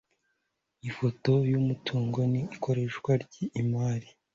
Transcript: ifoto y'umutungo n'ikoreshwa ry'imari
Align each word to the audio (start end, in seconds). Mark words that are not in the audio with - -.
ifoto 0.89 1.33
y'umutungo 1.51 2.19
n'ikoreshwa 2.31 3.11
ry'imari 3.23 4.09